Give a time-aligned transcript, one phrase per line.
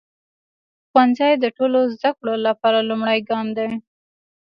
[0.89, 3.69] ښوونځی د ټولو زده کړو لپاره لومړی ګام دی.